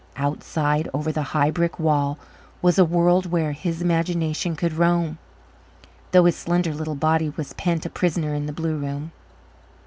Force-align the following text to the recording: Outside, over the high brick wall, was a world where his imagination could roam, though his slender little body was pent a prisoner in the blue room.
Outside, 0.17 0.89
over 0.95 1.11
the 1.11 1.21
high 1.37 1.51
brick 1.51 1.77
wall, 1.77 2.17
was 2.59 2.79
a 2.79 2.83
world 2.85 3.27
where 3.27 3.51
his 3.51 3.83
imagination 3.83 4.55
could 4.55 4.73
roam, 4.73 5.19
though 6.11 6.25
his 6.25 6.35
slender 6.35 6.73
little 6.73 6.95
body 6.95 7.29
was 7.37 7.53
pent 7.53 7.85
a 7.85 7.89
prisoner 7.91 8.33
in 8.33 8.47
the 8.47 8.51
blue 8.51 8.77
room. 8.77 9.11